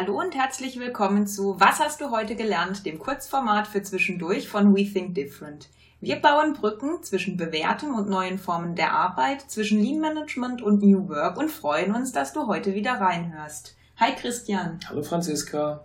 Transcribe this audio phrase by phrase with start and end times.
[0.00, 4.74] Hallo und herzlich willkommen zu Was hast du heute gelernt, dem Kurzformat für zwischendurch von
[4.74, 5.68] We Think Different.
[6.00, 11.10] Wir bauen Brücken zwischen bewährtem und neuen Formen der Arbeit, zwischen Lean Management und New
[11.10, 13.76] Work und freuen uns, dass du heute wieder reinhörst.
[13.98, 14.80] Hi Christian.
[14.88, 15.82] Hallo Franziska.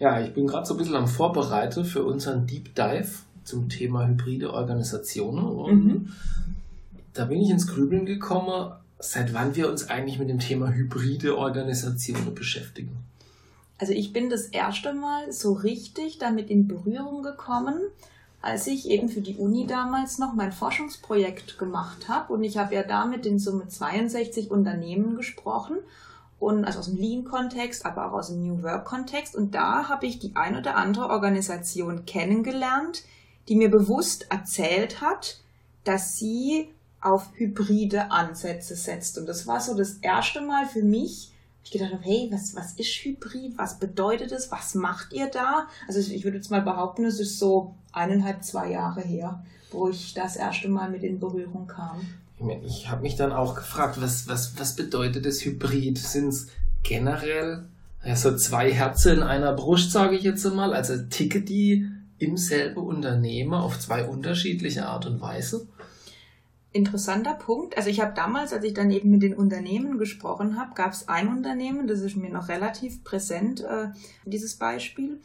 [0.00, 3.12] Ja, ich bin gerade so ein bisschen am Vorbereiten für unseren Deep Dive
[3.44, 6.12] zum Thema hybride Organisationen und mhm.
[7.14, 11.38] da bin ich ins Grübeln gekommen, seit wann wir uns eigentlich mit dem Thema hybride
[11.38, 13.04] Organisationen beschäftigen.
[13.80, 17.80] Also ich bin das erste Mal so richtig damit in Berührung gekommen,
[18.42, 22.34] als ich eben für die Uni damals noch mein Forschungsprojekt gemacht habe.
[22.34, 25.78] Und ich habe ja da mit in Summe 62 Unternehmen gesprochen.
[26.38, 29.34] Und also aus dem Lean-Kontext, aber auch aus dem New Work-Kontext.
[29.34, 33.02] Und da habe ich die ein oder andere Organisation kennengelernt,
[33.48, 35.40] die mir bewusst erzählt hat,
[35.84, 36.68] dass sie
[37.00, 39.16] auf hybride Ansätze setzt.
[39.16, 41.32] Und das war so das erste Mal für mich,
[41.70, 43.56] gedacht habe, hey, was, was ist Hybrid?
[43.56, 44.50] Was bedeutet es?
[44.50, 45.66] Was macht ihr da?
[45.86, 50.14] Also ich würde jetzt mal behaupten, es ist so eineinhalb, zwei Jahre her, wo ich
[50.14, 52.00] das erste Mal mit in Berührung kam.
[52.64, 55.98] Ich habe mich dann auch gefragt, was, was, was bedeutet das Hybrid?
[55.98, 56.48] Sind es
[56.82, 57.66] generell
[58.04, 60.72] ja, so zwei Herzen in einer Brust, sage ich jetzt einmal?
[60.72, 61.86] Also ticket die
[62.18, 65.66] im selben Unternehmen auf zwei unterschiedliche Art und Weise?
[66.72, 67.76] Interessanter Punkt.
[67.76, 71.08] Also ich habe damals, als ich dann eben mit den Unternehmen gesprochen habe, gab es
[71.08, 73.88] ein Unternehmen, das ist mir noch relativ präsent, äh,
[74.24, 75.20] dieses Beispiel.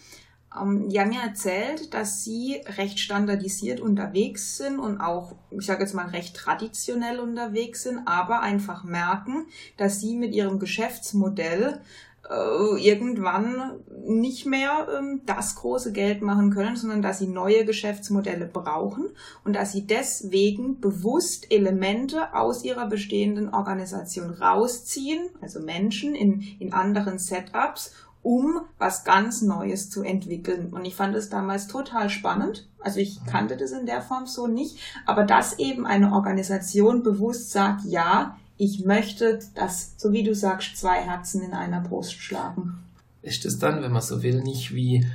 [0.59, 5.83] Ähm, die haben mir erzählt, dass sie recht standardisiert unterwegs sind und auch, ich sage
[5.83, 9.45] jetzt mal, recht traditionell unterwegs sind, aber einfach merken,
[9.77, 11.81] dass sie mit ihrem Geschäftsmodell
[12.29, 19.09] irgendwann nicht mehr ähm, das große Geld machen können, sondern dass sie neue Geschäftsmodelle brauchen
[19.43, 26.73] und dass sie deswegen bewusst Elemente aus ihrer bestehenden Organisation rausziehen, also Menschen in, in
[26.73, 27.93] anderen Setups,
[28.23, 30.73] um was ganz Neues zu entwickeln.
[30.73, 32.67] Und ich fand es damals total spannend.
[32.79, 37.51] Also ich kannte das in der Form so nicht, aber dass eben eine Organisation bewusst
[37.51, 42.79] sagt, ja, ich möchte, dass, so wie du sagst, zwei Herzen in einer Brust schlagen.
[43.21, 45.05] Ist es dann, wenn man so will, nicht wie,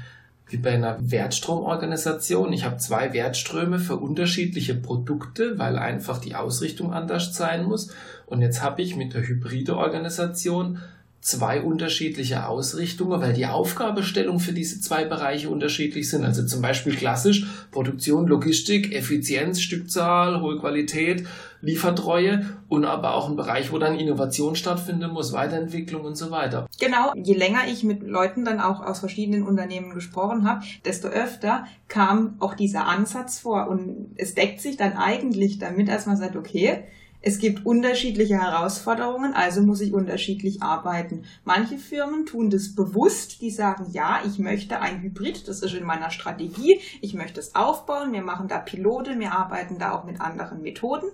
[0.49, 2.53] wie bei einer Wertstromorganisation?
[2.53, 7.93] Ich habe zwei Wertströme für unterschiedliche Produkte, weil einfach die Ausrichtung anders sein muss.
[8.27, 10.81] Und jetzt habe ich mit der hybride Organisation
[11.21, 16.25] zwei unterschiedliche Ausrichtungen, weil die Aufgabestellung für diese zwei Bereiche unterschiedlich sind.
[16.25, 21.27] Also zum Beispiel klassisch Produktion, Logistik, Effizienz, Stückzahl, hohe Qualität,
[21.63, 26.67] Liefertreue und aber auch ein Bereich, wo dann Innovation stattfinden muss, Weiterentwicklung und so weiter.
[26.79, 31.67] Genau, je länger ich mit Leuten dann auch aus verschiedenen Unternehmen gesprochen habe, desto öfter
[31.89, 36.37] kam auch dieser Ansatz vor und es deckt sich dann eigentlich damit, dass man sagt,
[36.37, 36.85] okay,
[37.23, 41.25] es gibt unterschiedliche Herausforderungen, also muss ich unterschiedlich arbeiten.
[41.45, 45.85] Manche Firmen tun das bewusst, die sagen, ja, ich möchte ein Hybrid, das ist in
[45.85, 50.21] meiner Strategie, ich möchte es aufbauen, wir machen da Pilote, wir arbeiten da auch mit
[50.21, 51.11] anderen Methoden.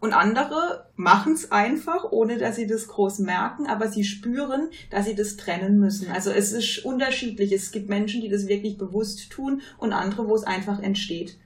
[0.00, 5.06] Und andere machen es einfach, ohne dass sie das groß merken, aber sie spüren, dass
[5.06, 6.10] sie das trennen müssen.
[6.12, 7.50] Also es ist unterschiedlich.
[7.50, 11.36] Es gibt Menschen, die das wirklich bewusst tun und andere, wo es einfach entsteht.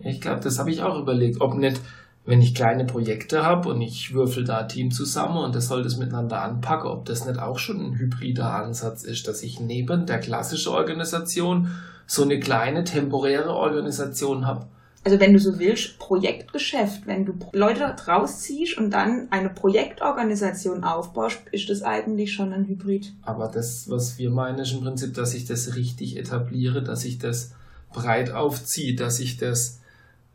[0.00, 1.80] Ich glaube, das habe ich auch überlegt, ob nicht
[2.28, 5.82] wenn ich kleine Projekte habe und ich würfel da ein Team zusammen und das soll
[5.82, 10.04] das miteinander anpacken, ob das nicht auch schon ein hybrider Ansatz ist, dass ich neben
[10.04, 11.70] der klassischen Organisation
[12.06, 14.66] so eine kleine temporäre Organisation habe.
[15.04, 21.40] Also wenn du so willst, Projektgeschäft, wenn du Leute rausziehst und dann eine Projektorganisation aufbaust,
[21.52, 23.12] ist das eigentlich schon ein Hybrid.
[23.22, 27.18] Aber das, was wir meinen, ist im Prinzip, dass ich das richtig etabliere, dass ich
[27.18, 27.52] das
[27.92, 29.78] breit aufziehe, dass ich das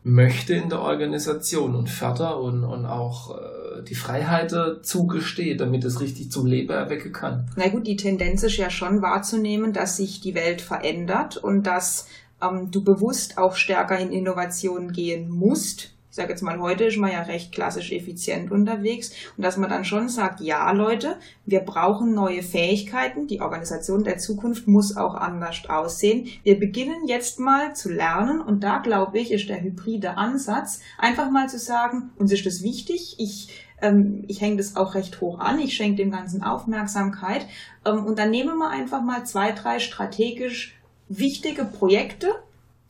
[0.02, 6.00] möchte in der Organisation und Förder und, und auch äh, die Freiheit zugesteht, damit es
[6.00, 7.50] richtig zum Leben erwecken kann.
[7.56, 12.06] Na gut, die Tendenz ist ja schon wahrzunehmen, dass sich die Welt verändert und dass
[12.42, 15.90] ähm, du bewusst auch stärker in Innovation gehen musst.
[16.10, 19.10] Ich sage jetzt mal, heute ist man ja recht klassisch effizient unterwegs.
[19.36, 24.18] Und dass man dann schon sagt, ja Leute, wir brauchen neue Fähigkeiten, die Organisation der
[24.18, 26.28] Zukunft muss auch anders aussehen.
[26.44, 28.40] Wir beginnen jetzt mal zu lernen.
[28.40, 32.62] Und da glaube ich, ist der hybride Ansatz, einfach mal zu sagen, uns ist das
[32.62, 33.48] wichtig, ich
[33.82, 37.46] ähm, ich hänge das auch recht hoch an, ich schenke dem Ganzen Aufmerksamkeit.
[37.84, 40.76] Ähm, und dann nehmen wir einfach mal zwei, drei strategisch
[41.18, 42.28] wichtige Projekte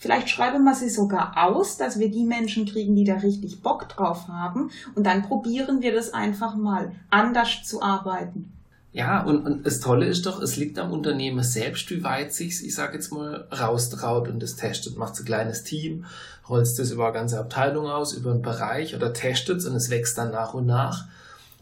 [0.04, 3.88] Vielleicht schreiben wir sie sogar aus, dass wir die Menschen kriegen, die da richtig Bock
[3.88, 4.70] drauf haben.
[4.94, 8.52] Und dann probieren wir das einfach mal, anders zu arbeiten.
[8.92, 12.62] Ja, und, und das Tolle ist doch, es liegt am Unternehmen selbst, wie weit sich,
[12.62, 14.98] ich sage jetzt mal, raustraut und das testet.
[14.98, 16.04] Macht ein kleines Team,
[16.50, 19.88] rollt das über eine ganze Abteilung aus, über einen Bereich oder testet es und es
[19.88, 21.06] wächst dann nach und nach.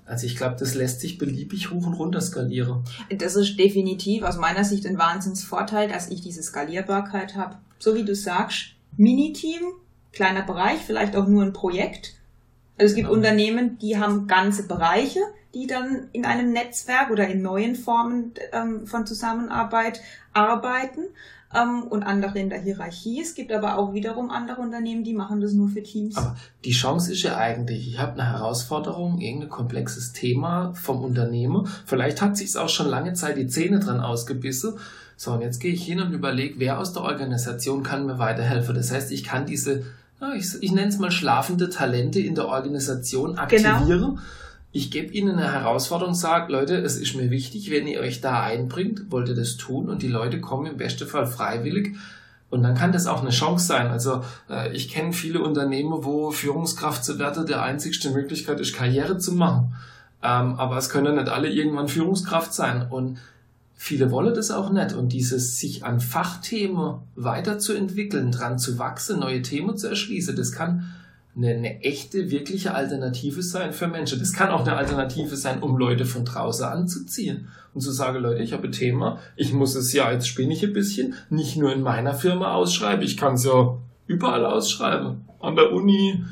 [0.05, 2.85] Also ich glaube, das lässt sich beliebig hoch und runter skalieren.
[3.17, 7.57] Das ist definitiv aus meiner Sicht ein Wahnsinnsvorteil, dass ich diese Skalierbarkeit habe.
[7.79, 9.63] So wie du sagst, Miniteam,
[10.13, 12.15] kleiner Bereich, vielleicht auch nur ein Projekt.
[12.79, 13.17] Also es gibt genau.
[13.17, 15.21] Unternehmen, die haben ganze Bereiche,
[15.55, 20.01] die dann in einem Netzwerk oder in neuen Formen ähm, von Zusammenarbeit
[20.33, 21.03] arbeiten
[21.55, 23.21] ähm, und andere in der Hierarchie.
[23.21, 26.17] Es gibt aber auch wiederum andere Unternehmen, die machen das nur für Teams.
[26.17, 31.69] Aber die Chance ist ja eigentlich, ich habe eine Herausforderung, irgendein komplexes Thema vom Unternehmen.
[31.87, 34.75] Vielleicht hat sich auch schon lange Zeit die Zähne dran ausgebissen.
[35.17, 38.75] So, und jetzt gehe ich hin und überlege, wer aus der Organisation kann mir weiterhelfen.
[38.75, 39.85] Das heißt, ich kann diese,
[40.37, 43.43] ich, ich nenne es mal schlafende Talente in der Organisation genau.
[43.43, 43.87] aktivieren.
[43.87, 44.19] Genau
[44.73, 48.43] ich gebe Ihnen eine Herausforderung, sage, Leute, es ist mir wichtig, wenn ihr euch da
[48.43, 51.95] einbringt, wollt ihr das tun und die Leute kommen im besten Fall freiwillig.
[52.49, 53.89] Und dann kann das auch eine Chance sein.
[53.89, 59.19] Also äh, ich kenne viele Unternehmen, wo Führungskraft zu werden der einzigste Möglichkeit ist, Karriere
[59.19, 59.75] zu machen.
[60.23, 62.87] Ähm, aber es können nicht alle irgendwann Führungskraft sein.
[62.89, 63.19] Und
[63.75, 64.93] viele wollen das auch nicht.
[64.93, 70.93] Und dieses sich an Fachthemen weiterzuentwickeln, dran zu wachsen, neue Themen zu erschließen, das kann
[71.37, 74.19] eine, eine echte, wirkliche Alternative sein für Menschen.
[74.19, 78.43] Das kann auch eine Alternative sein, um Leute von draußen anzuziehen und zu sagen, Leute,
[78.43, 81.73] ich habe ein Thema, ich muss es ja, jetzt spinne ich ein bisschen, nicht nur
[81.73, 83.77] in meiner Firma ausschreiben, ich kann es ja
[84.07, 86.23] überall ausschreiben, an der Uni,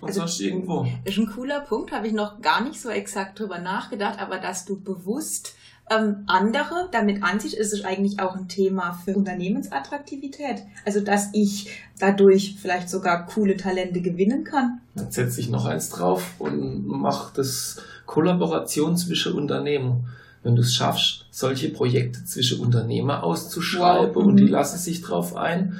[0.00, 0.86] also, sonst irgendwo.
[1.04, 4.64] Ist ein cooler Punkt, habe ich noch gar nicht so exakt drüber nachgedacht, aber dass
[4.64, 5.54] du bewusst
[5.90, 10.62] ähm, andere damit ansiehst, ist es eigentlich auch ein Thema für Unternehmensattraktivität.
[10.86, 14.80] Also, dass ich dadurch vielleicht sogar coole Talente gewinnen kann.
[14.94, 20.06] Dann setze ich noch eins drauf und mache das Kollaboration zwischen Unternehmen.
[20.42, 24.24] Wenn du es schaffst, solche Projekte zwischen Unternehmer auszuschreiben wow.
[24.24, 24.50] und die mhm.
[24.50, 25.78] lassen sich drauf ein,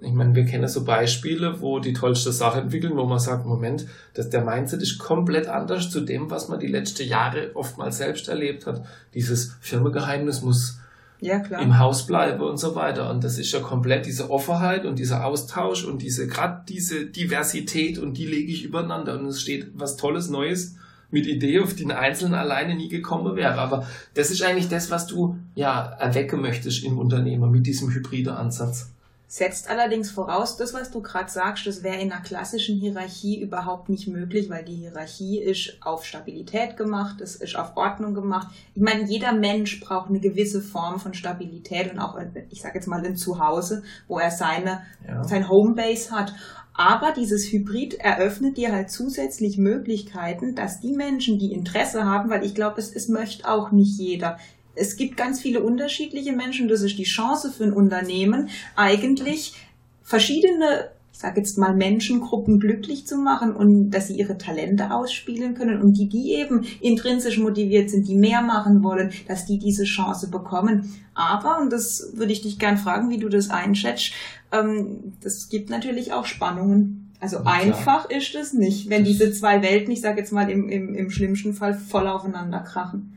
[0.00, 3.86] ich meine, wir kennen so Beispiele, wo die tollste Sache entwickeln, wo man sagt, Moment,
[4.14, 8.28] dass der Mindset ist komplett anders zu dem, was man die letzten Jahre oftmals selbst
[8.28, 8.84] erlebt hat.
[9.14, 10.78] Dieses Firmengeheimnis muss
[11.20, 13.10] ja, im Haus bleiben und so weiter.
[13.10, 17.98] Und das ist ja komplett diese Offenheit und dieser Austausch und diese, gerade diese Diversität
[17.98, 20.76] und die lege ich übereinander und es steht was Tolles, Neues
[21.10, 23.54] mit Idee, auf die ein Einzelnen alleine nie gekommen wäre.
[23.54, 28.34] Aber das ist eigentlich das, was du ja erwecken möchtest im Unternehmer mit diesem hybride
[28.34, 28.93] Ansatz
[29.34, 33.88] setzt allerdings voraus, das, was du gerade sagst, das wäre in einer klassischen Hierarchie überhaupt
[33.88, 38.46] nicht möglich, weil die Hierarchie ist auf Stabilität gemacht, es ist auf Ordnung gemacht.
[38.76, 42.16] Ich meine, jeder Mensch braucht eine gewisse Form von Stabilität und auch,
[42.50, 45.24] ich sage jetzt mal, ein Zuhause, wo er seine, ja.
[45.24, 46.32] sein Homebase hat.
[46.72, 52.44] Aber dieses Hybrid eröffnet dir halt zusätzlich Möglichkeiten, dass die Menschen, die Interesse haben, weil
[52.44, 54.38] ich glaube, es, es möchte auch nicht jeder
[54.74, 56.68] es gibt ganz viele unterschiedliche Menschen.
[56.68, 59.54] Das ist die Chance für ein Unternehmen, eigentlich
[60.02, 65.54] verschiedene, ich sage jetzt mal, Menschengruppen glücklich zu machen und dass sie ihre Talente ausspielen
[65.54, 69.84] können und die, die eben intrinsisch motiviert sind, die mehr machen wollen, dass die diese
[69.84, 70.92] Chance bekommen.
[71.14, 74.12] Aber, und das würde ich dich gern fragen, wie du das einschätzt,
[74.52, 77.12] ähm, das gibt natürlich auch Spannungen.
[77.20, 80.68] Also ja, einfach ist es nicht, wenn diese zwei Welten, ich sage jetzt mal im,
[80.68, 83.14] im, im schlimmsten Fall, voll aufeinander krachen.